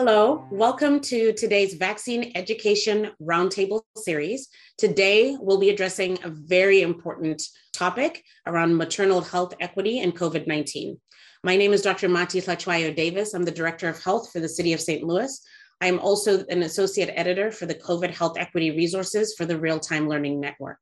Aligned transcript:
Hello, 0.00 0.46
welcome 0.52 1.00
to 1.00 1.32
today's 1.32 1.74
Vaccine 1.74 2.30
Education 2.36 3.10
Roundtable 3.20 3.82
series. 3.96 4.46
Today, 4.76 5.36
we'll 5.40 5.58
be 5.58 5.70
addressing 5.70 6.20
a 6.22 6.30
very 6.30 6.82
important 6.82 7.42
topic 7.72 8.22
around 8.46 8.76
maternal 8.76 9.20
health 9.20 9.54
equity 9.58 9.98
and 9.98 10.16
COVID 10.16 10.46
19. 10.46 11.00
My 11.42 11.56
name 11.56 11.72
is 11.72 11.82
Dr. 11.82 12.08
Mati 12.08 12.40
Hlatshwayo 12.40 12.94
Davis. 12.94 13.34
I'm 13.34 13.42
the 13.42 13.50
Director 13.50 13.88
of 13.88 14.00
Health 14.00 14.30
for 14.30 14.38
the 14.38 14.48
City 14.48 14.72
of 14.72 14.80
St. 14.80 15.02
Louis. 15.02 15.36
I 15.80 15.88
am 15.88 15.98
also 15.98 16.44
an 16.46 16.62
Associate 16.62 17.10
Editor 17.16 17.50
for 17.50 17.66
the 17.66 17.74
COVID 17.74 18.10
Health 18.10 18.38
Equity 18.38 18.70
Resources 18.70 19.34
for 19.34 19.46
the 19.46 19.58
Real 19.58 19.80
Time 19.80 20.08
Learning 20.08 20.38
Network. 20.38 20.78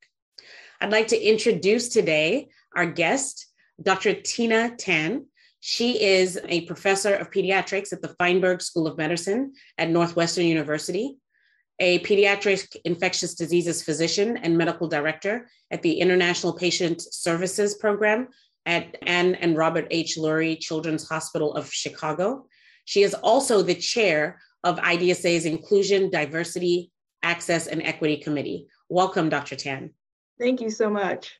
I'd 0.79 0.93
like 0.93 1.09
to 1.09 1.19
introduce 1.19 1.89
today 1.89 2.49
our 2.77 2.85
guest, 2.85 3.47
Dr. 3.83 4.13
Tina 4.13 4.77
Tan. 4.77 5.25
She 5.61 6.03
is 6.03 6.39
a 6.49 6.63
professor 6.63 7.15
of 7.15 7.31
pediatrics 7.31 7.93
at 7.93 8.03
the 8.03 8.15
Feinberg 8.19 8.63
School 8.63 8.87
of 8.87 8.99
Medicine 8.99 9.53
at 9.79 9.91
Northwestern 9.91 10.45
University, 10.47 11.19
a 11.81 11.99
pediatric 12.01 12.77
infectious 12.85 13.35
diseases 13.35 13.83
physician 13.83 14.37
and 14.39 14.57
medical 14.57 14.89
director 14.89 15.49
at 15.71 15.83
the 15.83 16.01
International 16.01 16.53
Patient 16.53 17.03
Services 17.03 17.75
Program 17.75 18.29
at 18.65 18.97
Ann 19.03 19.35
and 19.37 19.57
Robert 19.57 19.87
H. 19.91 20.17
Lurie 20.19 20.59
Children's 20.59 21.09
Hospital 21.09 21.55
of 21.55 21.73
Chicago. 21.73 22.47
She 22.85 23.03
is 23.03 23.15
also 23.15 23.63
the 23.63 23.75
chair 23.75 24.41
of 24.65 24.79
IDSA's 24.79 25.45
Inclusion, 25.45 26.11
Diversity, 26.11 26.91
Access, 27.23 27.67
and 27.67 27.83
Equity 27.83 28.17
Committee. 28.17 28.67
Welcome, 28.89 29.29
Dr. 29.29 29.57
Tan. 29.57 29.91
Thank 30.39 30.61
you 30.61 30.71
so 30.71 30.91
much. 30.91 31.39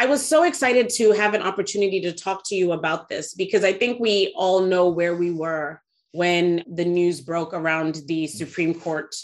I 0.00 0.06
was 0.06 0.26
so 0.26 0.44
excited 0.44 0.88
to 0.94 1.12
have 1.12 1.34
an 1.34 1.42
opportunity 1.42 2.00
to 2.00 2.12
talk 2.12 2.42
to 2.46 2.54
you 2.54 2.72
about 2.72 3.10
this 3.10 3.34
because 3.34 3.64
I 3.64 3.74
think 3.74 4.00
we 4.00 4.32
all 4.34 4.62
know 4.62 4.88
where 4.88 5.14
we 5.14 5.30
were 5.30 5.82
when 6.12 6.64
the 6.66 6.86
news 6.86 7.20
broke 7.20 7.52
around 7.52 8.00
the 8.06 8.26
Supreme 8.26 8.72
Court 8.72 9.14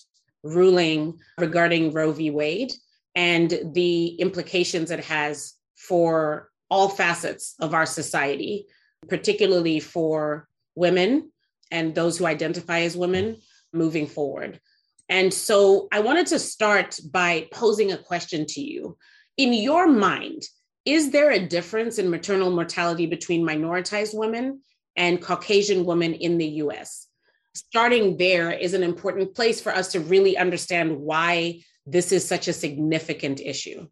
ruling 0.43 1.19
regarding 1.39 1.95
Roe 1.95 2.13
v. 2.13 2.29
Wade 2.29 2.75
and 3.15 3.59
the 3.73 4.09
implications 4.17 4.91
it 4.91 5.03
has 5.03 5.55
for 5.77 6.51
all 6.69 6.91
facets 6.91 7.55
of 7.59 7.73
our 7.73 7.87
society, 7.87 8.67
particularly 9.09 9.81
for 9.81 10.47
women 10.75 11.33
and 11.71 11.95
those 11.95 12.19
who 12.19 12.27
identify 12.27 12.81
as 12.81 12.99
women 12.99 13.39
moving 13.73 14.07
forward. 14.07 14.61
And 15.09 15.33
so 15.33 15.89
I 15.91 16.01
wanted 16.01 16.27
to 16.27 16.39
start 16.39 17.01
by 17.11 17.49
posing 17.51 17.93
a 17.93 17.97
question 17.97 18.45
to 18.49 18.61
you. 18.61 18.99
In 19.39 19.55
your 19.55 19.87
mind, 19.87 20.43
is 20.87 21.11
there 21.11 21.33
a 21.33 21.47
difference 21.47 21.98
in 21.98 22.09
maternal 22.09 22.51
mortality 22.51 23.06
between 23.06 23.45
minoritized 23.45 24.17
women 24.17 24.61
and 24.97 25.20
Caucasian 25.20 25.84
women 25.84 26.15
in 26.15 26.39
the 26.39 26.47
US? 26.62 27.09
Starting 27.55 28.17
there 28.17 28.53
is 28.53 28.73
an 28.73 28.84
important 28.84 29.34
place 29.34 29.61
for 29.61 29.75
us 29.75 29.92
to 29.92 30.01
really 30.01 30.39
understand 30.39 30.97
why 30.97 31.61
this 31.87 32.12
is 32.12 32.27
such 32.27 32.47
a 32.47 32.53
significant 32.53 33.41
issue. 33.41 33.89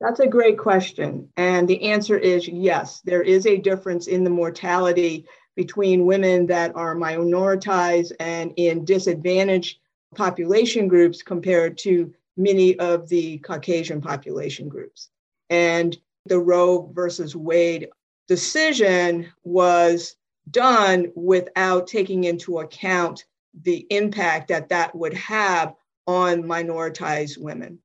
That's 0.00 0.20
a 0.20 0.26
great 0.26 0.58
question. 0.58 1.28
And 1.36 1.66
the 1.66 1.82
answer 1.82 2.18
is 2.18 2.46
yes, 2.46 3.00
there 3.04 3.22
is 3.22 3.46
a 3.46 3.56
difference 3.56 4.06
in 4.06 4.22
the 4.22 4.30
mortality 4.30 5.24
between 5.56 6.06
women 6.06 6.46
that 6.46 6.72
are 6.74 6.94
minoritized 6.94 8.12
and 8.20 8.52
in 8.56 8.84
disadvantaged 8.84 9.78
population 10.14 10.88
groups 10.88 11.22
compared 11.22 11.78
to 11.78 12.12
many 12.36 12.78
of 12.78 13.08
the 13.08 13.38
Caucasian 13.38 14.00
population 14.00 14.68
groups. 14.68 15.08
And 15.52 15.96
the 16.24 16.38
Roe 16.38 16.90
versus 16.94 17.36
Wade 17.36 17.90
decision 18.26 19.30
was 19.44 20.16
done 20.50 21.12
without 21.14 21.86
taking 21.86 22.24
into 22.24 22.60
account 22.60 23.26
the 23.62 23.86
impact 23.90 24.48
that 24.48 24.70
that 24.70 24.94
would 24.94 25.12
have 25.12 25.74
on 26.06 26.44
minoritized 26.44 27.36
women. 27.36 27.78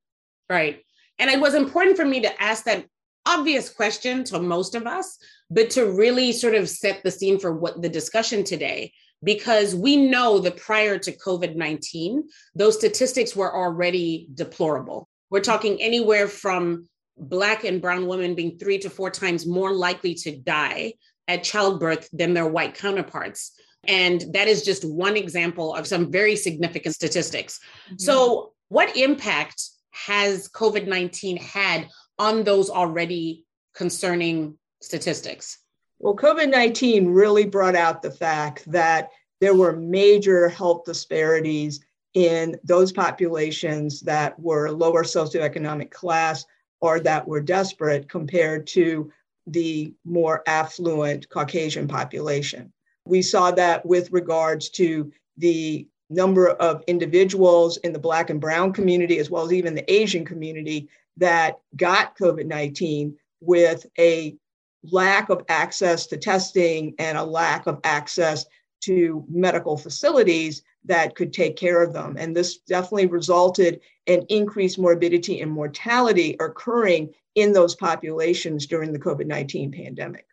Right. 0.49 0.81
And 1.19 1.29
it 1.29 1.41
was 1.41 1.55
important 1.55 1.97
for 1.97 2.05
me 2.05 2.21
to 2.21 2.41
ask 2.41 2.63
that 2.63 2.85
obvious 3.25 3.69
question 3.69 4.23
to 4.23 4.39
most 4.39 4.73
of 4.73 4.87
us, 4.87 5.17
but 5.49 5.69
to 5.71 5.91
really 5.91 6.31
sort 6.31 6.55
of 6.55 6.69
set 6.69 7.03
the 7.03 7.11
scene 7.11 7.37
for 7.37 7.51
what 7.51 7.81
the 7.81 7.89
discussion 7.89 8.45
today, 8.45 8.93
because 9.25 9.75
we 9.75 9.97
know 9.97 10.39
that 10.39 10.55
prior 10.55 10.97
to 10.99 11.11
COVID 11.11 11.57
19, 11.57 12.23
those 12.55 12.77
statistics 12.77 13.35
were 13.35 13.53
already 13.53 14.29
deplorable. 14.33 15.09
We're 15.29 15.41
talking 15.41 15.81
anywhere 15.81 16.29
from 16.29 16.87
Black 17.17 17.63
and 17.63 17.81
Brown 17.81 18.07
women 18.07 18.35
being 18.35 18.57
three 18.57 18.77
to 18.79 18.89
four 18.89 19.09
times 19.09 19.45
more 19.45 19.73
likely 19.73 20.13
to 20.15 20.37
die 20.37 20.93
at 21.27 21.43
childbirth 21.43 22.09
than 22.13 22.33
their 22.33 22.47
white 22.47 22.75
counterparts. 22.75 23.53
And 23.85 24.23
that 24.33 24.47
is 24.47 24.63
just 24.63 24.85
one 24.85 25.15
example 25.15 25.73
of 25.73 25.87
some 25.87 26.11
very 26.11 26.35
significant 26.35 26.95
statistics. 26.95 27.59
Mm-hmm. 27.87 27.95
So, 27.97 28.53
what 28.69 28.97
impact 28.97 29.63
has 29.91 30.49
COVID 30.49 30.87
19 30.87 31.37
had 31.37 31.87
on 32.19 32.43
those 32.43 32.69
already 32.69 33.45
concerning 33.73 34.57
statistics? 34.81 35.59
Well, 35.99 36.15
COVID 36.15 36.49
19 36.49 37.07
really 37.07 37.45
brought 37.45 37.75
out 37.75 38.01
the 38.01 38.11
fact 38.11 38.69
that 38.71 39.09
there 39.39 39.55
were 39.55 39.75
major 39.75 40.49
health 40.49 40.83
disparities 40.85 41.79
in 42.13 42.57
those 42.63 42.91
populations 42.91 44.01
that 44.01 44.39
were 44.39 44.71
lower 44.71 45.03
socioeconomic 45.03 45.91
class 45.91 46.45
or 46.81 46.99
that 46.99 47.27
were 47.27 47.41
desperate 47.41 48.09
compared 48.09 48.67
to 48.67 49.11
the 49.47 49.93
more 50.05 50.43
affluent 50.47 51.29
Caucasian 51.29 51.87
population. 51.87 52.71
We 53.05 53.21
saw 53.21 53.51
that 53.51 53.85
with 53.85 54.11
regards 54.11 54.69
to 54.71 55.11
the 55.37 55.87
number 56.09 56.49
of 56.49 56.83
individuals 56.87 57.77
in 57.77 57.93
the 57.93 57.99
Black 57.99 58.29
and 58.29 58.41
Brown 58.41 58.73
community, 58.73 59.19
as 59.19 59.29
well 59.29 59.45
as 59.45 59.53
even 59.53 59.75
the 59.75 59.91
Asian 59.91 60.25
community, 60.25 60.89
that 61.17 61.59
got 61.75 62.17
COVID 62.17 62.45
19 62.45 63.15
with 63.41 63.85
a 63.97 64.35
lack 64.83 65.29
of 65.29 65.43
access 65.49 66.07
to 66.07 66.17
testing 66.17 66.93
and 66.99 67.17
a 67.17 67.23
lack 67.23 67.67
of 67.67 67.79
access 67.83 68.45
to 68.81 69.25
medical 69.29 69.77
facilities 69.77 70.61
that 70.85 71.15
could 71.15 71.33
take 71.33 71.57
care 71.57 71.83
of 71.83 71.93
them. 71.93 72.15
And 72.17 72.35
this 72.35 72.59
definitely 72.59 73.07
resulted 73.07 73.81
in 74.05 74.25
increased 74.29 74.79
morbidity 74.79 75.41
and 75.41 75.51
mortality 75.51 76.35
occurring 76.39 77.13
in 77.35 77.53
those 77.53 77.75
populations 77.75 78.65
during 78.65 78.93
the 78.93 78.99
COVID 78.99 79.27
19 79.27 79.71
pandemic. 79.71 80.25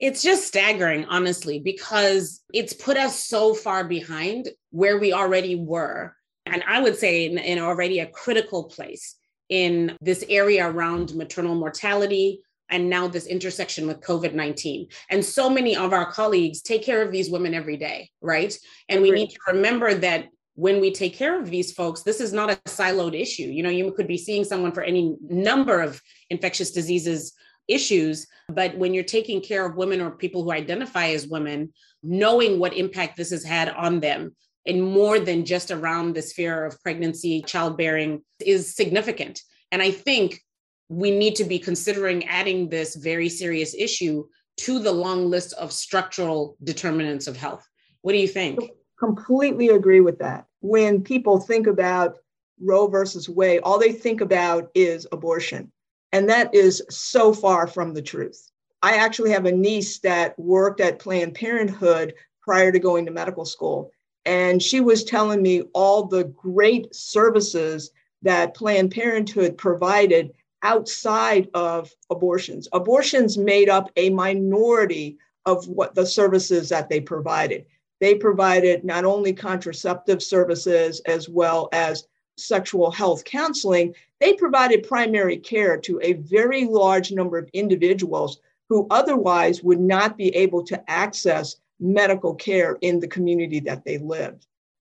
It's 0.00 0.22
just 0.22 0.46
staggering, 0.46 1.06
honestly, 1.06 1.60
because 1.60 2.42
it's 2.52 2.72
put 2.72 2.96
us 2.96 3.24
so 3.24 3.54
far 3.54 3.84
behind 3.84 4.48
where 4.70 4.98
we 4.98 5.12
already 5.12 5.54
were. 5.54 6.14
And 6.46 6.62
I 6.66 6.80
would 6.80 6.96
say 6.96 7.26
in, 7.26 7.38
in 7.38 7.58
already 7.58 8.00
a 8.00 8.06
critical 8.06 8.64
place 8.64 9.16
in 9.48 9.96
this 10.00 10.24
area 10.28 10.68
around 10.68 11.14
maternal 11.14 11.54
mortality, 11.54 12.42
and 12.74 12.90
now 12.90 13.06
this 13.06 13.26
intersection 13.26 13.86
with 13.86 14.00
COVID 14.00 14.34
19. 14.34 14.88
And 15.08 15.24
so 15.24 15.48
many 15.48 15.76
of 15.76 15.92
our 15.92 16.10
colleagues 16.10 16.60
take 16.60 16.82
care 16.82 17.02
of 17.02 17.12
these 17.12 17.30
women 17.30 17.54
every 17.54 17.76
day, 17.76 18.10
right? 18.20 18.52
And 18.88 19.00
we 19.00 19.12
need 19.12 19.30
to 19.30 19.38
remember 19.46 19.94
that 19.94 20.26
when 20.56 20.80
we 20.80 20.90
take 20.92 21.14
care 21.14 21.40
of 21.40 21.50
these 21.50 21.72
folks, 21.72 22.02
this 22.02 22.20
is 22.20 22.32
not 22.32 22.50
a 22.50 22.56
siloed 22.66 23.18
issue. 23.18 23.44
You 23.44 23.62
know, 23.62 23.70
you 23.70 23.92
could 23.92 24.08
be 24.08 24.18
seeing 24.18 24.42
someone 24.42 24.72
for 24.72 24.82
any 24.82 25.14
number 25.22 25.80
of 25.80 26.02
infectious 26.30 26.72
diseases 26.72 27.32
issues, 27.68 28.26
but 28.48 28.76
when 28.76 28.92
you're 28.92 29.04
taking 29.04 29.40
care 29.40 29.64
of 29.64 29.76
women 29.76 30.00
or 30.00 30.10
people 30.10 30.42
who 30.42 30.52
identify 30.52 31.06
as 31.10 31.28
women, 31.28 31.72
knowing 32.02 32.58
what 32.58 32.76
impact 32.76 33.16
this 33.16 33.30
has 33.30 33.44
had 33.44 33.68
on 33.68 34.00
them 34.00 34.34
and 34.66 34.82
more 34.82 35.20
than 35.20 35.44
just 35.44 35.70
around 35.70 36.14
the 36.14 36.22
sphere 36.22 36.66
of 36.66 36.82
pregnancy, 36.82 37.40
childbearing 37.42 38.22
is 38.44 38.74
significant. 38.74 39.40
And 39.70 39.80
I 39.80 39.92
think 39.92 40.40
we 40.88 41.10
need 41.10 41.34
to 41.36 41.44
be 41.44 41.58
considering 41.58 42.26
adding 42.26 42.68
this 42.68 42.94
very 42.94 43.28
serious 43.28 43.74
issue 43.74 44.26
to 44.56 44.78
the 44.78 44.92
long 44.92 45.30
list 45.30 45.52
of 45.54 45.72
structural 45.72 46.56
determinants 46.62 47.26
of 47.26 47.36
health. 47.36 47.68
What 48.02 48.12
do 48.12 48.18
you 48.18 48.28
think? 48.28 48.60
Completely 48.98 49.68
agree 49.68 50.00
with 50.00 50.18
that. 50.18 50.46
When 50.60 51.02
people 51.02 51.40
think 51.40 51.66
about 51.66 52.18
Roe 52.60 52.86
versus 52.86 53.28
Wade, 53.28 53.60
all 53.62 53.78
they 53.78 53.92
think 53.92 54.20
about 54.20 54.68
is 54.74 55.06
abortion. 55.10 55.72
And 56.12 56.28
that 56.28 56.54
is 56.54 56.82
so 56.90 57.32
far 57.32 57.66
from 57.66 57.92
the 57.92 58.02
truth. 58.02 58.50
I 58.82 58.96
actually 58.96 59.30
have 59.30 59.46
a 59.46 59.52
niece 59.52 59.98
that 60.00 60.38
worked 60.38 60.80
at 60.80 60.98
Planned 60.98 61.34
Parenthood 61.34 62.14
prior 62.42 62.70
to 62.70 62.78
going 62.78 63.06
to 63.06 63.10
medical 63.10 63.44
school. 63.44 63.90
And 64.26 64.62
she 64.62 64.80
was 64.80 65.04
telling 65.04 65.42
me 65.42 65.62
all 65.72 66.04
the 66.04 66.24
great 66.24 66.94
services 66.94 67.90
that 68.22 68.54
Planned 68.54 68.90
Parenthood 68.90 69.58
provided 69.58 70.32
outside 70.64 71.48
of 71.54 71.92
abortions. 72.10 72.66
Abortions 72.72 73.38
made 73.38 73.68
up 73.68 73.90
a 73.96 74.10
minority 74.10 75.18
of 75.46 75.68
what 75.68 75.94
the 75.94 76.06
services 76.06 76.70
that 76.70 76.88
they 76.88 77.00
provided. 77.00 77.66
They 78.00 78.14
provided 78.16 78.84
not 78.84 79.04
only 79.04 79.32
contraceptive 79.32 80.22
services 80.22 81.00
as 81.06 81.28
well 81.28 81.68
as 81.72 82.08
sexual 82.36 82.90
health 82.90 83.24
counseling, 83.24 83.94
they 84.20 84.32
provided 84.32 84.88
primary 84.88 85.36
care 85.36 85.76
to 85.78 86.00
a 86.02 86.14
very 86.14 86.64
large 86.64 87.12
number 87.12 87.38
of 87.38 87.48
individuals 87.52 88.40
who 88.68 88.86
otherwise 88.90 89.62
would 89.62 89.80
not 89.80 90.16
be 90.16 90.34
able 90.34 90.64
to 90.64 90.90
access 90.90 91.56
medical 91.78 92.34
care 92.34 92.78
in 92.80 92.98
the 92.98 93.08
community 93.08 93.60
that 93.60 93.84
they 93.84 93.98
lived. 93.98 94.46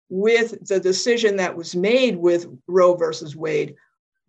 With 0.08 0.66
the 0.66 0.80
decision 0.80 1.36
that 1.36 1.56
was 1.56 1.76
made 1.76 2.16
with 2.16 2.46
Roe 2.66 2.96
versus 2.96 3.36
Wade, 3.36 3.76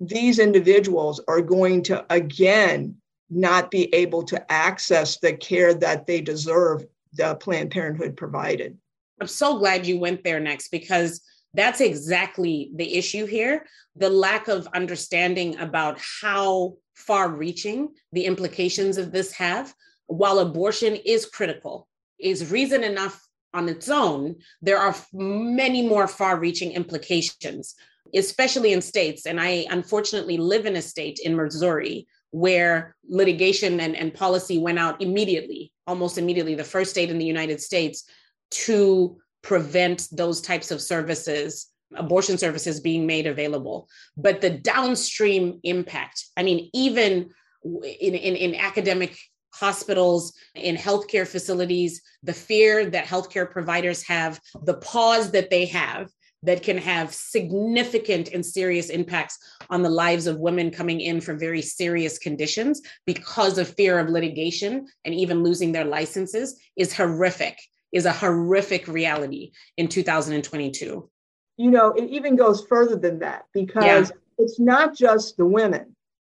these 0.01 0.39
individuals 0.39 1.21
are 1.27 1.42
going 1.42 1.83
to 1.83 2.03
again 2.09 2.95
not 3.30 3.71
be 3.71 3.94
able 3.94 4.24
to 4.24 4.51
access 4.51 5.18
the 5.19 5.31
care 5.31 5.74
that 5.75 6.07
they 6.07 6.19
deserve 6.19 6.83
the 7.13 7.36
Planned 7.36 7.71
Parenthood 7.71 8.18
provided. 8.18 8.77
I'm 9.21 9.27
so 9.27 9.59
glad 9.59 9.86
you 9.86 10.00
went 10.00 10.24
there 10.24 10.39
next 10.39 10.69
because 10.69 11.21
that's 11.53 11.81
exactly 11.81 12.71
the 12.75 12.95
issue 12.98 13.25
here 13.25 13.65
the 13.95 14.09
lack 14.09 14.48
of 14.48 14.68
understanding 14.74 15.57
about 15.59 16.00
how 16.21 16.75
far 16.95 17.30
reaching 17.30 17.89
the 18.13 18.25
implications 18.25 18.97
of 18.97 19.12
this 19.12 19.33
have. 19.33 19.74
While 20.07 20.39
abortion 20.39 20.95
is 20.95 21.25
critical, 21.25 21.88
is 22.19 22.51
reason 22.51 22.83
enough 22.83 23.27
on 23.54 23.68
its 23.68 23.89
own, 23.89 24.38
there 24.62 24.77
are 24.77 24.95
many 25.13 25.86
more 25.86 26.07
far 26.07 26.39
reaching 26.39 26.71
implications, 26.71 27.75
especially 28.13 28.74
in 28.74 28.81
states. 28.81 29.25
And 29.25 29.40
I 29.40 29.66
unfortunately 29.69 30.38
live 30.38 30.66
in 30.66 30.75
a 30.75 30.81
state 30.81 31.19
in 31.24 31.36
Missouri 31.36 32.08
where 32.31 32.96
litigation 33.08 33.80
and, 33.80 33.96
and 33.96 34.13
policy 34.13 34.58
went 34.58 34.80
out 34.80 35.02
immediately, 35.02 35.72
almost 35.86 36.18
immediately, 36.18 36.56
the 36.56 36.63
first 36.63 36.92
state 36.92 37.10
in 37.10 37.18
the 37.18 37.25
United 37.25 37.62
States 37.62 38.06
to 38.52 39.18
prevent 39.42 40.08
those 40.12 40.42
types 40.42 40.72
of 40.72 40.81
services 40.81 41.68
abortion 41.96 42.38
services 42.38 42.80
being 42.80 43.06
made 43.06 43.28
available 43.28 43.90
but 44.16 44.40
the 44.40 44.50
downstream 44.50 45.60
impact 45.64 46.25
i 46.38 46.44
mean 46.44 46.69
even 46.74 47.30
in, 47.64 48.16
in, 48.16 48.36
in 48.36 48.56
academic 48.56 49.18
hospitals 49.54 50.34
in 50.56 50.75
healthcare 50.75 51.28
facilities 51.28 52.02
the 52.24 52.34
fear 52.34 52.90
that 52.90 53.06
healthcare 53.06 53.50
providers 53.50 54.04
have 54.04 54.40
the 54.64 54.75
pause 54.75 55.31
that 55.31 55.50
they 55.50 55.66
have 55.66 56.10
that 56.44 56.64
can 56.64 56.78
have 56.78 57.14
significant 57.14 58.30
and 58.30 58.46
serious 58.46 58.90
impacts 58.90 59.38
on 59.70 59.84
the 59.84 59.90
lives 59.90 60.28
of 60.28 60.40
women 60.40 60.72
coming 60.72 61.02
in 61.02 61.22
from 61.22 61.38
very 61.38 61.62
serious 61.62 62.18
conditions 62.18 62.82
because 63.06 63.58
of 63.58 63.76
fear 63.76 64.00
of 64.00 64.10
litigation 64.10 64.88
and 65.06 65.14
even 65.14 65.44
losing 65.44 65.72
their 65.72 65.86
licenses 65.86 66.60
is 66.76 66.96
horrific 66.96 67.60
is 67.92 68.06
a 68.06 68.12
horrific 68.12 68.88
reality 68.88 69.52
in 69.78 69.88
2022. 69.88 71.10
You 71.58 71.72
know, 71.72 71.92
it 71.92 72.10
even 72.10 72.36
goes 72.36 72.66
further 72.68 72.96
than 72.96 73.20
that 73.20 73.46
because 73.54 74.10
yeah. 74.10 74.18
it's 74.38 74.60
not 74.60 74.96
just 74.96 75.38
the 75.38 75.46
women, 75.46 75.96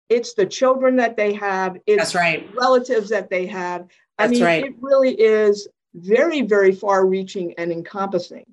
it's 0.10 0.34
the 0.34 0.46
children 0.46 0.98
that 0.98 1.18
they 1.18 1.34
have, 1.34 1.78
it's 1.88 2.14
That's 2.14 2.16
right. 2.16 2.48
relatives 2.56 3.10
that 3.10 3.30
they 3.30 3.48
have. 3.48 3.88
I 4.20 4.28
mean, 4.28 4.44
right. 4.44 4.66
it 4.66 4.76
really 4.80 5.14
is 5.14 5.68
very, 5.94 6.42
very 6.42 6.74
far 6.74 7.06
reaching 7.06 7.54
and 7.58 7.72
encompassing. 7.72 8.46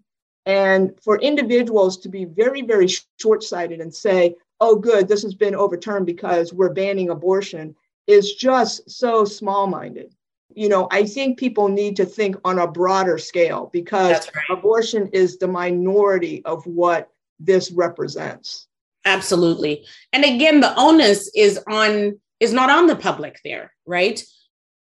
And 0.46 0.92
for 1.02 1.20
individuals 1.20 1.98
to 1.98 2.08
be 2.08 2.24
very, 2.24 2.62
very 2.62 2.88
short 3.20 3.42
sighted 3.42 3.80
and 3.80 3.94
say, 3.94 4.34
oh, 4.60 4.76
good, 4.76 5.08
this 5.08 5.22
has 5.22 5.34
been 5.34 5.54
overturned 5.54 6.06
because 6.06 6.52
we're 6.52 6.72
banning 6.72 7.10
abortion 7.10 7.74
is 8.06 8.34
just 8.34 8.90
so 8.90 9.24
small 9.24 9.66
minded 9.66 10.14
you 10.54 10.68
know, 10.68 10.88
I 10.90 11.04
think 11.04 11.38
people 11.38 11.68
need 11.68 11.96
to 11.96 12.04
think 12.04 12.36
on 12.44 12.58
a 12.58 12.66
broader 12.66 13.18
scale 13.18 13.70
because 13.72 14.28
right. 14.34 14.58
abortion 14.58 15.08
is 15.12 15.38
the 15.38 15.48
minority 15.48 16.42
of 16.44 16.64
what 16.66 17.10
this 17.38 17.70
represents. 17.70 18.66
Absolutely. 19.04 19.84
And 20.12 20.24
again, 20.24 20.60
the 20.60 20.78
onus 20.78 21.30
is 21.34 21.60
on 21.68 22.20
is 22.40 22.52
not 22.52 22.70
on 22.70 22.86
the 22.86 22.96
public 22.96 23.38
there, 23.44 23.72
right? 23.86 24.22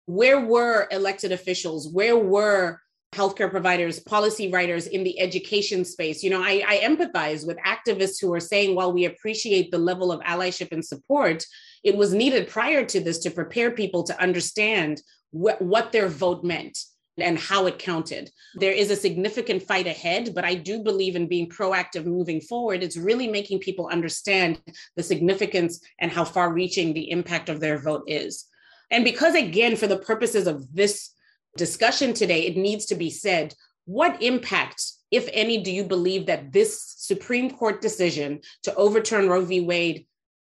Where 0.06 0.41
were 0.41 0.88
elected 0.91 1.32
officials? 1.32 1.88
Where 1.88 2.17
were 2.17 2.81
healthcare 3.12 3.50
providers, 3.50 4.00
policy 4.00 4.50
writers 4.50 4.87
in 4.87 5.05
the 5.05 5.19
education 5.20 5.85
space? 5.85 6.23
You 6.23 6.31
know, 6.31 6.43
I, 6.43 6.62
I 6.67 6.76
empathize 6.79 7.47
with 7.47 7.58
activists 7.58 8.20
who 8.20 8.32
are 8.35 8.41
saying, 8.41 8.75
while 8.75 8.93
we 8.93 9.05
appreciate 9.05 9.70
the 9.70 9.79
level 9.79 10.12
of 10.12 10.20
allyship 10.20 10.73
and 10.73 10.85
support, 10.85 11.44
it 11.85 11.97
was 11.97 12.12
needed 12.12 12.49
prior 12.49 12.85
to 12.85 13.00
this 13.00 13.19
to 13.20 13.31
prepare 13.31 13.70
people 13.70 14.03
to 14.05 14.20
understand 14.20 15.00
wh- 15.31 15.61
what 15.61 15.93
their 15.93 16.08
vote 16.08 16.44
meant 16.44 16.79
and 17.19 17.38
how 17.38 17.64
it 17.64 17.79
counted. 17.79 18.31
There 18.56 18.73
is 18.73 18.91
a 18.91 18.97
significant 18.97 19.62
fight 19.62 19.87
ahead, 19.87 20.35
but 20.35 20.44
I 20.44 20.55
do 20.55 20.82
believe 20.82 21.17
in 21.17 21.29
being 21.29 21.49
proactive 21.49 22.05
moving 22.05 22.43
forward. 22.43 22.82
It's 22.82 22.99
really 22.99 23.29
making 23.29 23.61
people 23.61 23.88
understand 23.88 24.61
the 24.97 25.03
significance 25.03 25.81
and 25.99 26.12
how 26.12 26.25
far 26.25 26.53
reaching 26.53 26.93
the 26.93 27.11
impact 27.11 27.49
of 27.49 27.61
their 27.61 27.79
vote 27.79 28.05
is. 28.06 28.44
And 28.91 29.03
because, 29.03 29.35
again, 29.35 29.76
for 29.76 29.87
the 29.87 29.99
purposes 29.99 30.47
of 30.47 30.75
this 30.75 31.11
discussion 31.56 32.12
today, 32.12 32.47
it 32.47 32.56
needs 32.56 32.87
to 32.87 32.94
be 32.94 33.11
said 33.11 33.55
what 33.87 34.20
impact, 34.20 34.82
if 35.11 35.29
any, 35.32 35.62
do 35.62 35.70
you 35.70 35.85
believe 35.85 36.26
that 36.26 36.53
this 36.53 36.82
Supreme 36.99 37.50
Court 37.50 37.81
decision 37.81 38.41
to 38.64 38.75
overturn 38.75 39.29
Roe 39.29 39.44
v. 39.44 39.61
Wade 39.61 40.06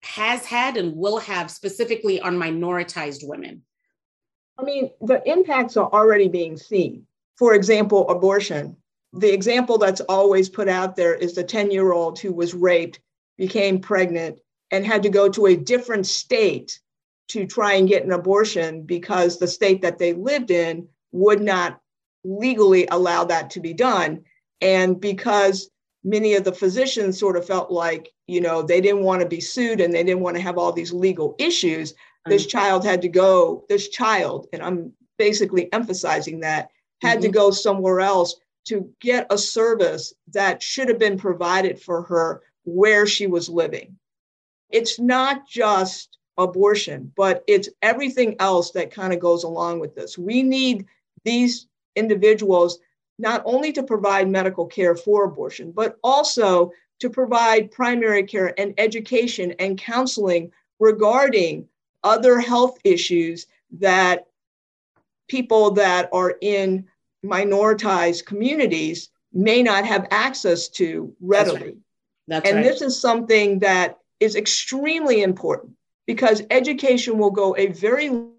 has 0.03 0.45
had 0.45 0.75
and 0.75 0.95
will 0.95 1.17
have 1.19 1.49
specifically 1.49 2.19
on 2.19 2.37
minoritized 2.37 3.25
women? 3.25 3.63
I 4.59 4.63
mean, 4.63 4.91
the 4.99 5.21
impacts 5.25 5.77
are 5.77 5.89
already 5.91 6.27
being 6.27 6.57
seen. 6.57 7.07
For 7.37 7.53
example, 7.53 8.09
abortion. 8.09 8.75
The 9.13 9.33
example 9.33 9.77
that's 9.77 10.01
always 10.01 10.49
put 10.49 10.67
out 10.67 10.95
there 10.95 11.15
is 11.15 11.33
the 11.33 11.43
10 11.43 11.71
year 11.71 11.93
old 11.93 12.19
who 12.19 12.33
was 12.33 12.53
raped, 12.53 12.99
became 13.37 13.79
pregnant, 13.79 14.39
and 14.71 14.85
had 14.85 15.03
to 15.03 15.09
go 15.09 15.29
to 15.29 15.47
a 15.47 15.55
different 15.55 16.05
state 16.05 16.79
to 17.31 17.45
try 17.45 17.73
and 17.73 17.87
get 17.87 18.03
an 18.03 18.11
abortion 18.11 18.83
because 18.83 19.37
the 19.37 19.47
state 19.47 19.81
that 19.81 19.97
they 19.97 20.13
lived 20.13 20.51
in 20.51 20.87
would 21.11 21.41
not 21.41 21.79
legally 22.23 22.87
allow 22.87 23.23
that 23.23 23.49
to 23.51 23.59
be 23.59 23.73
done. 23.73 24.23
And 24.61 24.99
because 24.99 25.69
many 26.03 26.35
of 26.35 26.43
the 26.43 26.53
physicians 26.53 27.17
sort 27.17 27.37
of 27.37 27.45
felt 27.45 27.71
like, 27.71 28.11
you 28.27 28.41
know, 28.41 28.61
they 28.61 28.81
didn't 28.81 29.03
want 29.03 29.21
to 29.21 29.27
be 29.27 29.39
sued 29.39 29.81
and 29.81 29.93
they 29.93 30.03
didn't 30.03 30.21
want 30.21 30.35
to 30.35 30.41
have 30.41 30.57
all 30.57 30.71
these 30.71 30.93
legal 30.93 31.35
issues, 31.39 31.93
this 32.25 32.45
child 32.45 32.85
had 32.85 33.01
to 33.01 33.09
go, 33.09 33.65
this 33.69 33.89
child, 33.89 34.47
and 34.53 34.61
I'm 34.61 34.93
basically 35.17 35.71
emphasizing 35.73 36.41
that, 36.41 36.69
had 37.01 37.19
mm-hmm. 37.19 37.23
to 37.23 37.29
go 37.29 37.51
somewhere 37.51 38.01
else 38.01 38.35
to 38.65 38.91
get 38.99 39.25
a 39.31 39.37
service 39.37 40.13
that 40.33 40.61
should 40.61 40.87
have 40.87 40.99
been 40.99 41.17
provided 41.17 41.81
for 41.81 42.03
her 42.03 42.43
where 42.63 43.07
she 43.07 43.25
was 43.25 43.49
living. 43.49 43.97
It's 44.69 44.99
not 44.99 45.47
just 45.47 46.17
abortion, 46.41 47.11
but 47.15 47.43
it's 47.47 47.69
everything 47.81 48.35
else 48.39 48.71
that 48.71 48.91
kind 48.91 49.13
of 49.13 49.19
goes 49.19 49.43
along 49.43 49.79
with 49.79 49.95
this. 49.95 50.17
We 50.17 50.43
need 50.43 50.85
these 51.23 51.67
individuals 51.95 52.79
not 53.19 53.41
only 53.45 53.71
to 53.73 53.83
provide 53.83 54.29
medical 54.29 54.65
care 54.65 54.95
for 54.95 55.25
abortion, 55.25 55.71
but 55.71 55.97
also 56.03 56.71
to 56.99 57.09
provide 57.09 57.71
primary 57.71 58.23
care 58.23 58.53
and 58.59 58.73
education 58.77 59.53
and 59.59 59.77
counseling 59.77 60.51
regarding 60.79 61.67
other 62.03 62.39
health 62.39 62.79
issues 62.83 63.47
that 63.79 64.27
people 65.27 65.71
that 65.71 66.09
are 66.11 66.35
in 66.41 66.85
minoritized 67.23 68.25
communities 68.25 69.09
may 69.33 69.61
not 69.63 69.85
have 69.85 70.07
access 70.11 70.67
to 70.67 71.13
readily. 71.21 71.53
That's 71.53 71.65
right. 71.65 71.77
That's 72.27 72.49
and 72.49 72.57
right. 72.57 72.65
this 72.65 72.81
is 72.81 72.99
something 72.99 73.59
that 73.59 73.99
is 74.19 74.35
extremely 74.35 75.21
important 75.21 75.73
because 76.07 76.43
education 76.49 77.17
will 77.17 77.31
go 77.31 77.55
a 77.57 77.67
very 77.67 78.09
long 78.09 78.33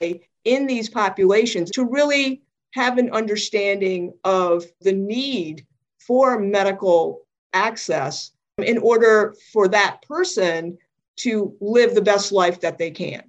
way 0.00 0.28
in 0.44 0.66
these 0.66 0.88
populations 0.88 1.70
to 1.70 1.84
really 1.84 2.42
have 2.72 2.98
an 2.98 3.10
understanding 3.10 4.12
of 4.24 4.64
the 4.80 4.92
need 4.92 5.66
for 5.98 6.38
medical 6.38 7.22
access 7.52 8.32
in 8.58 8.78
order 8.78 9.34
for 9.52 9.68
that 9.68 10.00
person 10.02 10.78
to 11.16 11.54
live 11.60 11.94
the 11.94 12.02
best 12.02 12.32
life 12.32 12.60
that 12.60 12.78
they 12.78 12.90
can. 12.90 13.22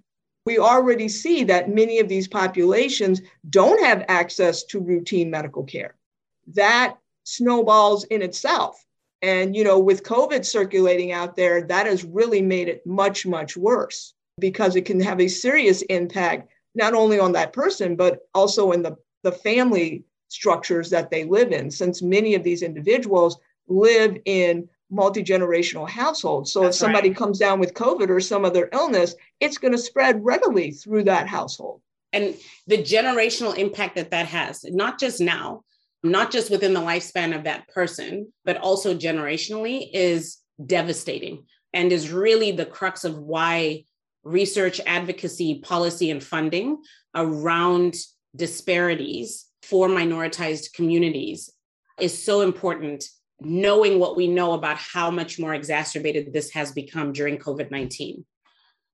We 0.46 0.58
already 0.58 1.08
see 1.08 1.44
that 1.46 1.70
many 1.70 2.00
of 2.00 2.08
these 2.08 2.28
populations 2.28 3.22
don't 3.50 3.84
have 3.84 4.06
access 4.08 4.64
to 4.66 4.80
routine 4.80 5.30
medical 5.30 5.64
care. 5.64 5.96
That 6.48 6.98
snowballs 7.24 8.06
in 8.06 8.22
itself. 8.22 8.84
And, 9.22 9.56
you 9.56 9.64
know, 9.64 9.80
with 9.80 10.04
COVID 10.04 10.46
circulating 10.46 11.12
out 11.12 11.36
there, 11.36 11.62
that 11.64 11.86
has 11.86 12.04
really 12.04 12.42
made 12.42 12.68
it 12.68 12.86
much, 12.86 13.26
much 13.26 13.56
worse 13.56 14.14
because 14.40 14.76
it 14.76 14.86
can 14.86 15.00
have 15.00 15.22
a 15.22 15.28
serious 15.28 15.84
impact, 15.84 16.50
not 16.74 16.94
only 16.94 17.20
on 17.20 17.32
that 17.34 17.54
person, 17.54 17.96
but 17.96 18.28
also 18.34 18.72
in 18.72 18.82
the, 18.82 18.96
the 19.24 19.32
family 19.32 20.04
structures 20.30 20.90
that 20.90 21.12
they 21.12 21.26
live 21.26 21.52
in, 21.52 21.70
since 21.70 22.02
many 22.02 22.34
of 22.34 22.44
these 22.44 22.64
individuals 22.64 23.38
live 23.68 24.18
in 24.26 24.68
multi 24.90 25.24
generational 25.24 25.88
households. 25.88 26.52
So 26.52 26.62
That's 26.62 26.76
if 26.76 26.80
somebody 26.80 27.10
right. 27.10 27.18
comes 27.18 27.38
down 27.38 27.60
with 27.60 27.74
COVID 27.74 28.10
or 28.10 28.20
some 28.20 28.44
other 28.44 28.70
illness, 28.74 29.16
it's 29.40 29.58
going 29.58 29.72
to 29.72 29.78
spread 29.78 30.24
readily 30.24 30.72
through 30.72 31.04
that 31.04 31.28
household. 31.28 31.82
And 32.14 32.36
the 32.68 32.78
generational 32.78 33.58
impact 33.58 33.96
that 33.96 34.12
that 34.12 34.26
has, 34.26 34.66
not 34.66 35.00
just 35.00 35.22
now, 35.22 35.64
not 36.04 36.32
just 36.32 36.50
within 36.50 36.74
the 36.74 36.80
lifespan 36.80 37.36
of 37.36 37.44
that 37.44 37.68
person, 37.68 38.32
but 38.44 38.58
also 38.58 38.96
generationally, 38.96 39.90
is 39.94 40.38
devastating 40.66 41.46
and 41.74 41.92
is 41.92 42.12
really 42.12 42.52
the 42.52 42.66
crux 42.66 43.04
of 43.04 43.18
why 43.18 43.84
research, 44.24 44.80
advocacy, 44.86 45.60
policy, 45.60 46.12
and 46.12 46.24
funding 46.24 46.82
around 47.16 47.96
disparities 48.36 49.48
for 49.64 49.88
minoritized 49.88 50.74
communities 50.74 51.50
is 52.00 52.24
so 52.24 52.42
important, 52.42 53.06
knowing 53.40 54.00
what 54.00 54.16
we 54.16 54.28
know 54.28 54.54
about 54.54 54.78
how 54.78 55.12
much 55.12 55.40
more 55.40 55.54
exacerbated 55.54 56.34
this 56.34 56.52
has 56.52 56.72
become 56.72 57.12
during 57.12 57.38
COVID 57.38 57.72
19. 57.72 58.26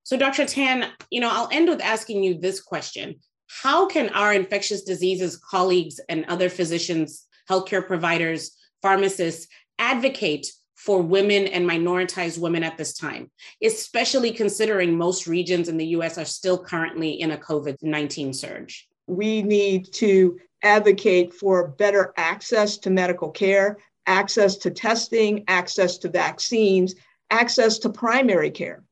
So, 0.03 0.17
Dr. 0.17 0.45
Tan, 0.45 0.89
you 1.09 1.19
know, 1.19 1.29
I'll 1.29 1.49
end 1.51 1.67
with 1.67 1.81
asking 1.81 2.23
you 2.23 2.39
this 2.39 2.61
question 2.61 3.19
How 3.47 3.87
can 3.87 4.09
our 4.09 4.33
infectious 4.33 4.83
diseases 4.83 5.37
colleagues 5.37 5.99
and 6.09 6.25
other 6.25 6.49
physicians, 6.49 7.25
healthcare 7.49 7.85
providers, 7.85 8.51
pharmacists 8.81 9.47
advocate 9.79 10.47
for 10.75 11.01
women 11.01 11.47
and 11.47 11.67
minoritized 11.67 12.37
women 12.37 12.63
at 12.63 12.77
this 12.77 12.93
time, 12.93 13.31
especially 13.63 14.31
considering 14.31 14.95
most 14.95 15.27
regions 15.27 15.69
in 15.69 15.77
the 15.77 15.87
US 15.87 16.17
are 16.17 16.25
still 16.25 16.57
currently 16.57 17.19
in 17.19 17.31
a 17.31 17.37
COVID 17.37 17.81
19 17.81 18.33
surge? 18.33 18.87
We 19.07 19.41
need 19.41 19.91
to 19.93 20.37
advocate 20.63 21.33
for 21.33 21.69
better 21.69 22.13
access 22.17 22.77
to 22.79 22.89
medical 22.89 23.31
care, 23.31 23.77
access 24.05 24.57
to 24.57 24.71
testing, 24.71 25.43
access 25.47 25.97
to 25.99 26.09
vaccines, 26.09 26.95
access 27.29 27.79
to 27.79 27.89
primary 27.89 28.51
care. 28.51 28.83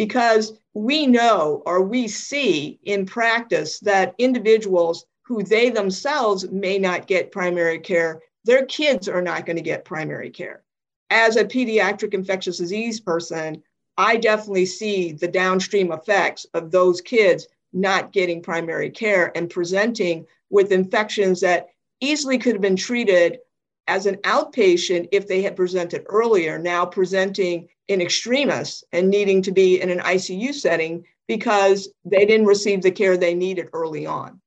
Because 0.00 0.54
we 0.72 1.06
know 1.06 1.62
or 1.66 1.82
we 1.82 2.08
see 2.08 2.80
in 2.84 3.04
practice 3.04 3.78
that 3.80 4.14
individuals 4.16 5.04
who 5.20 5.42
they 5.42 5.68
themselves 5.68 6.50
may 6.50 6.78
not 6.78 7.06
get 7.06 7.30
primary 7.30 7.78
care, 7.78 8.22
their 8.44 8.64
kids 8.64 9.10
are 9.10 9.20
not 9.20 9.44
going 9.44 9.58
to 9.58 9.62
get 9.62 9.84
primary 9.84 10.30
care. 10.30 10.62
As 11.10 11.36
a 11.36 11.44
pediatric 11.44 12.14
infectious 12.14 12.56
disease 12.56 12.98
person, 12.98 13.62
I 13.98 14.16
definitely 14.16 14.64
see 14.64 15.12
the 15.12 15.28
downstream 15.28 15.92
effects 15.92 16.46
of 16.54 16.70
those 16.70 17.02
kids 17.02 17.48
not 17.74 18.10
getting 18.10 18.40
primary 18.40 18.88
care 18.88 19.30
and 19.36 19.50
presenting 19.50 20.26
with 20.48 20.72
infections 20.72 21.42
that 21.42 21.68
easily 22.00 22.38
could 22.38 22.54
have 22.54 22.62
been 22.62 22.74
treated 22.74 23.40
as 23.90 24.06
an 24.06 24.16
outpatient 24.18 25.08
if 25.10 25.26
they 25.26 25.42
had 25.42 25.56
presented 25.56 26.06
earlier, 26.08 26.58
now 26.58 26.86
presenting 26.86 27.68
in 27.88 28.00
extremis 28.00 28.84
and 28.92 29.10
needing 29.10 29.42
to 29.42 29.50
be 29.50 29.80
in 29.80 29.90
an 29.90 29.98
ICU 29.98 30.54
setting 30.54 31.04
because 31.26 31.88
they 32.04 32.24
didn't 32.24 32.46
receive 32.46 32.82
the 32.82 32.90
care 32.90 33.16
they 33.16 33.34
needed 33.34 33.68
early 33.72 34.06
on. 34.06 34.40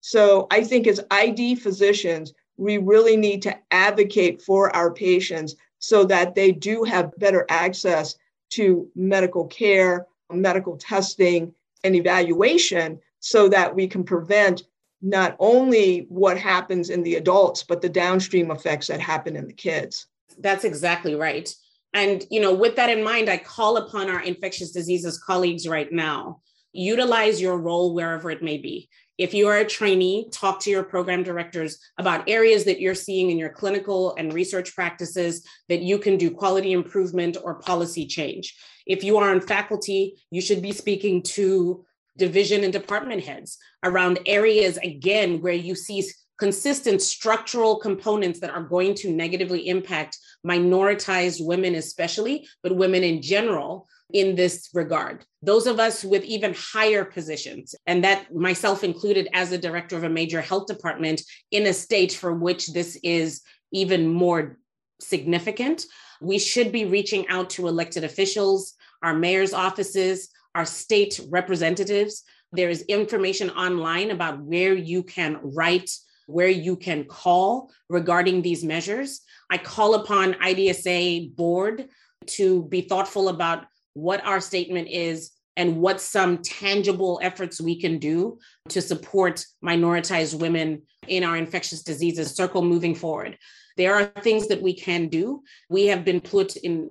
So 0.00 0.48
I 0.50 0.64
think 0.64 0.88
as 0.88 1.00
ID 1.10 1.54
physicians, 1.54 2.34
we 2.56 2.78
really 2.78 3.16
need 3.16 3.42
to 3.42 3.56
advocate 3.70 4.42
for 4.42 4.74
our 4.74 4.92
patients 4.92 5.54
so 5.78 6.04
that 6.06 6.34
they 6.34 6.50
do 6.50 6.82
have 6.82 7.16
better 7.16 7.46
access 7.48 8.16
to 8.50 8.90
medical 8.96 9.46
care, 9.46 10.06
medical 10.32 10.76
testing, 10.76 11.54
and 11.84 11.94
evaluation 11.94 12.98
so 13.20 13.48
that 13.48 13.72
we 13.72 13.86
can 13.86 14.02
prevent 14.02 14.64
not 15.02 15.36
only 15.38 16.06
what 16.08 16.38
happens 16.38 16.90
in 16.90 17.02
the 17.02 17.16
adults, 17.16 17.62
but 17.62 17.80
the 17.80 17.88
downstream 17.88 18.50
effects 18.50 18.88
that 18.88 19.00
happen 19.00 19.36
in 19.36 19.46
the 19.46 19.52
kids. 19.52 20.06
That's 20.38 20.64
exactly 20.64 21.14
right. 21.14 21.52
And, 21.92 22.24
you 22.30 22.40
know, 22.40 22.54
with 22.54 22.76
that 22.76 22.90
in 22.90 23.02
mind, 23.02 23.28
I 23.28 23.38
call 23.38 23.76
upon 23.78 24.08
our 24.08 24.22
infectious 24.22 24.70
diseases 24.70 25.18
colleagues 25.18 25.66
right 25.66 25.90
now 25.90 26.40
utilize 26.72 27.40
your 27.40 27.58
role 27.58 27.94
wherever 27.94 28.30
it 28.30 28.42
may 28.42 28.56
be. 28.56 28.88
If 29.18 29.34
you 29.34 29.48
are 29.48 29.58
a 29.58 29.66
trainee, 29.66 30.28
talk 30.30 30.60
to 30.60 30.70
your 30.70 30.82
program 30.82 31.22
directors 31.22 31.78
about 31.98 32.28
areas 32.28 32.64
that 32.64 32.80
you're 32.80 32.94
seeing 32.94 33.30
in 33.30 33.38
your 33.38 33.50
clinical 33.50 34.14
and 34.16 34.32
research 34.32 34.74
practices 34.74 35.44
that 35.68 35.82
you 35.82 35.98
can 35.98 36.16
do 36.16 36.30
quality 36.30 36.72
improvement 36.72 37.36
or 37.42 37.56
policy 37.56 38.06
change. 38.06 38.56
If 38.86 39.04
you 39.04 39.18
are 39.18 39.30
on 39.30 39.40
faculty, 39.40 40.22
you 40.30 40.40
should 40.40 40.62
be 40.62 40.72
speaking 40.72 41.22
to 41.22 41.84
division 42.16 42.64
and 42.64 42.72
department 42.72 43.24
heads 43.24 43.58
around 43.82 44.18
areas, 44.26 44.76
again, 44.78 45.40
where 45.40 45.54
you 45.54 45.74
see 45.74 46.04
consistent 46.38 47.02
structural 47.02 47.78
components 47.78 48.40
that 48.40 48.50
are 48.50 48.62
going 48.62 48.94
to 48.94 49.12
negatively 49.12 49.68
impact 49.68 50.16
minoritized 50.44 51.44
women, 51.44 51.74
especially, 51.74 52.48
but 52.62 52.74
women 52.74 53.04
in 53.04 53.20
general 53.20 53.86
in 54.12 54.34
this 54.34 54.70
regard. 54.74 55.24
Those 55.42 55.66
of 55.66 55.78
us 55.78 56.02
with 56.02 56.24
even 56.24 56.54
higher 56.56 57.04
positions, 57.04 57.74
and 57.86 58.02
that 58.04 58.34
myself 58.34 58.82
included 58.82 59.28
as 59.34 59.52
a 59.52 59.58
director 59.58 59.96
of 59.96 60.04
a 60.04 60.08
major 60.08 60.40
health 60.40 60.66
department 60.66 61.20
in 61.50 61.66
a 61.66 61.72
state 61.72 62.12
for 62.12 62.32
which 62.32 62.68
this 62.68 62.98
is 63.02 63.42
even 63.72 64.08
more 64.08 64.58
significant, 64.98 65.84
we 66.20 66.38
should 66.38 66.72
be 66.72 66.84
reaching 66.86 67.28
out 67.28 67.50
to 67.50 67.68
elected 67.68 68.04
officials, 68.04 68.74
our 69.02 69.14
mayor's 69.14 69.52
offices, 69.52 70.30
our 70.54 70.64
state 70.64 71.20
representatives. 71.28 72.22
There 72.52 72.70
is 72.70 72.82
information 72.82 73.50
online 73.50 74.10
about 74.10 74.40
where 74.40 74.74
you 74.74 75.02
can 75.02 75.38
write, 75.42 75.90
where 76.26 76.48
you 76.48 76.76
can 76.76 77.04
call 77.04 77.70
regarding 77.88 78.42
these 78.42 78.64
measures. 78.64 79.20
I 79.50 79.58
call 79.58 79.94
upon 79.94 80.34
IDSA 80.34 81.34
board 81.36 81.88
to 82.26 82.64
be 82.64 82.82
thoughtful 82.82 83.28
about 83.28 83.66
what 83.94 84.24
our 84.24 84.40
statement 84.40 84.88
is 84.88 85.32
and 85.56 85.76
what 85.76 86.00
some 86.00 86.38
tangible 86.38 87.20
efforts 87.22 87.60
we 87.60 87.80
can 87.80 87.98
do 87.98 88.38
to 88.68 88.80
support 88.80 89.44
minoritized 89.64 90.38
women 90.38 90.82
in 91.08 91.24
our 91.24 91.36
infectious 91.36 91.82
diseases 91.82 92.34
circle 92.34 92.62
moving 92.62 92.94
forward. 92.94 93.36
There 93.76 93.94
are 93.94 94.04
things 94.22 94.48
that 94.48 94.62
we 94.62 94.74
can 94.74 95.08
do. 95.08 95.42
We 95.68 95.86
have 95.86 96.04
been 96.04 96.20
put 96.20 96.56
in 96.56 96.90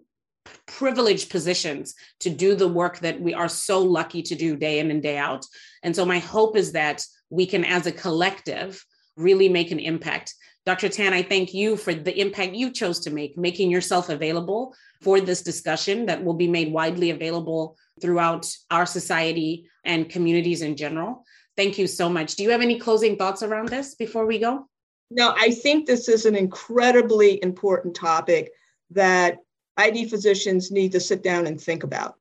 privileged 0.66 1.30
positions 1.30 1.96
to 2.20 2.30
do 2.30 2.56
the 2.56 2.68
work 2.68 3.00
that 3.00 3.20
we 3.20 3.34
are 3.34 3.50
so 3.50 3.82
lucky 3.82 4.22
to 4.24 4.36
do 4.36 4.56
day 4.56 4.80
in 4.80 4.92
and 4.92 5.02
day 5.02 5.18
out. 5.18 5.46
And 5.84 5.96
so, 5.96 6.06
my 6.06 6.20
hope 6.20 6.56
is 6.56 6.72
that 6.74 7.04
we 7.30 7.46
can, 7.46 7.64
as 7.64 7.86
a 7.86 7.92
collective, 7.92 8.84
really 9.16 9.50
make 9.50 9.72
an 9.72 9.80
impact. 9.80 10.34
Dr. 10.66 10.90
Tan, 10.90 11.14
I 11.14 11.24
thank 11.24 11.54
you 11.54 11.78
for 11.78 11.94
the 11.94 12.20
impact 12.20 12.54
you 12.54 12.72
chose 12.72 13.00
to 13.02 13.12
make, 13.12 13.38
making 13.38 13.72
yourself 13.72 14.10
available 14.10 14.76
for 15.02 15.20
this 15.20 15.42
discussion 15.42 16.06
that 16.08 16.24
will 16.24 16.34
be 16.34 16.48
made 16.48 16.72
widely 16.72 17.10
available 17.10 17.78
throughout 18.02 18.48
our 18.70 18.86
society 18.86 19.70
and 19.84 20.10
communities 20.10 20.62
in 20.62 20.76
general. 20.76 21.26
Thank 21.56 21.78
you 21.78 21.88
so 21.88 22.10
much. 22.10 22.36
Do 22.36 22.44
you 22.44 22.52
have 22.52 22.62
any 22.62 22.80
closing 22.80 23.18
thoughts 23.18 23.44
around 23.44 23.70
this 23.70 23.96
before 23.96 24.26
we 24.26 24.40
go? 24.40 24.68
No, 25.12 25.34
I 25.36 25.52
think 25.52 25.88
this 25.88 26.08
is 26.08 26.26
an 26.26 26.36
incredibly 26.36 27.42
important 27.42 27.96
topic 27.96 28.52
that 28.92 29.38
ID 29.80 30.10
physicians 30.10 30.72
need 30.72 30.92
to 30.92 31.00
sit 31.00 31.24
down 31.24 31.48
and 31.48 31.60
think 31.60 31.84
about 31.84 32.16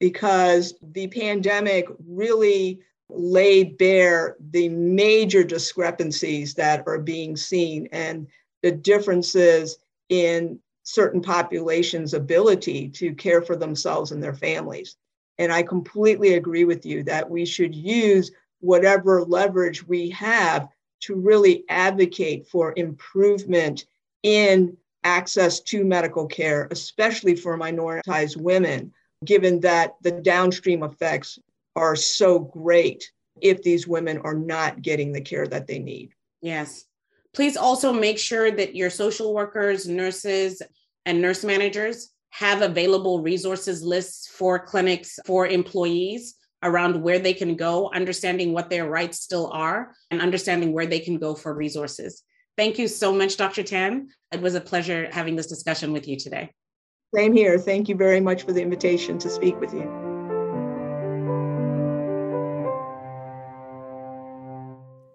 because 0.00 0.74
the 0.80 1.06
pandemic 1.08 1.86
really 2.06 2.80
laid 3.10 3.76
bare 3.76 4.36
the 4.50 4.68
major 4.70 5.44
discrepancies 5.44 6.54
that 6.54 6.82
are 6.86 6.98
being 6.98 7.36
seen 7.36 7.86
and 7.92 8.26
the 8.62 8.72
differences 8.72 9.78
in 10.08 10.58
certain 10.84 11.20
populations' 11.20 12.14
ability 12.14 12.88
to 12.88 13.14
care 13.14 13.42
for 13.42 13.56
themselves 13.56 14.10
and 14.10 14.22
their 14.22 14.34
families. 14.34 14.96
And 15.38 15.52
I 15.52 15.62
completely 15.62 16.34
agree 16.34 16.64
with 16.64 16.86
you 16.86 17.02
that 17.04 17.28
we 17.28 17.44
should 17.44 17.74
use 17.74 18.32
whatever 18.60 19.22
leverage 19.22 19.86
we 19.86 20.08
have 20.10 20.68
to 21.00 21.14
really 21.14 21.64
advocate 21.68 22.46
for 22.48 22.72
improvement 22.76 23.84
in 24.22 24.76
access 25.06 25.60
to 25.60 25.84
medical 25.84 26.26
care, 26.26 26.66
especially 26.72 27.36
for 27.36 27.56
minoritized 27.56 28.36
women, 28.36 28.92
given 29.24 29.60
that 29.60 29.94
the 30.02 30.10
downstream 30.10 30.82
effects 30.82 31.38
are 31.76 31.94
so 31.94 32.40
great 32.40 33.10
if 33.40 33.62
these 33.62 33.86
women 33.86 34.18
are 34.18 34.34
not 34.34 34.82
getting 34.82 35.12
the 35.12 35.20
care 35.20 35.46
that 35.46 35.68
they 35.68 35.78
need. 35.78 36.12
Yes. 36.42 36.84
Please 37.32 37.56
also 37.56 37.92
make 37.92 38.18
sure 38.18 38.50
that 38.50 38.74
your 38.74 38.90
social 38.90 39.32
workers, 39.32 39.86
nurses, 39.86 40.60
and 41.04 41.22
nurse 41.22 41.44
managers 41.44 42.10
have 42.30 42.62
available 42.62 43.22
resources 43.22 43.82
lists 43.82 44.26
for 44.28 44.58
clinics 44.58 45.18
for 45.24 45.46
employees 45.46 46.34
around 46.62 47.00
where 47.00 47.18
they 47.18 47.32
can 47.32 47.54
go, 47.54 47.90
understanding 47.94 48.52
what 48.52 48.70
their 48.70 48.88
rights 48.88 49.20
still 49.20 49.50
are, 49.52 49.94
and 50.10 50.20
understanding 50.20 50.72
where 50.72 50.86
they 50.86 50.98
can 50.98 51.18
go 51.18 51.34
for 51.34 51.54
resources. 51.54 52.22
Thank 52.56 52.78
you 52.78 52.88
so 52.88 53.12
much, 53.12 53.36
Dr. 53.36 53.62
Tan. 53.62 54.08
It 54.32 54.40
was 54.40 54.54
a 54.54 54.60
pleasure 54.60 55.08
having 55.12 55.36
this 55.36 55.46
discussion 55.46 55.92
with 55.92 56.08
you 56.08 56.18
today. 56.18 56.50
Same 57.14 57.32
here. 57.32 57.58
Thank 57.58 57.88
you 57.88 57.96
very 57.96 58.20
much 58.20 58.42
for 58.42 58.52
the 58.52 58.62
invitation 58.62 59.18
to 59.18 59.30
speak 59.30 59.60
with 59.60 59.72
you. 59.72 60.06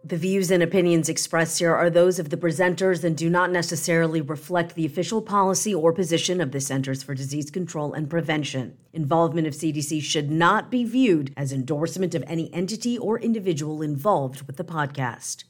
The 0.03 0.17
views 0.17 0.51
and 0.51 0.61
opinions 0.61 1.07
expressed 1.07 1.59
here 1.59 1.73
are 1.73 1.89
those 1.89 2.19
of 2.19 2.29
the 2.29 2.37
presenters 2.37 3.03
and 3.05 3.15
do 3.15 3.29
not 3.29 3.49
necessarily 3.49 4.19
reflect 4.19 4.75
the 4.75 4.85
official 4.85 5.21
policy 5.21 5.73
or 5.73 5.93
position 5.93 6.41
of 6.41 6.51
the 6.51 6.59
Centers 6.59 7.01
for 7.01 7.15
Disease 7.15 7.49
Control 7.49 7.93
and 7.93 8.09
Prevention. 8.09 8.77
Involvement 8.91 9.47
of 9.47 9.53
CDC 9.53 10.01
should 10.01 10.29
not 10.29 10.69
be 10.69 10.83
viewed 10.83 11.33
as 11.37 11.53
endorsement 11.53 12.13
of 12.13 12.25
any 12.27 12.53
entity 12.53 12.97
or 12.97 13.19
individual 13.19 13.81
involved 13.81 14.41
with 14.47 14.57
the 14.57 14.65
podcast. 14.65 15.45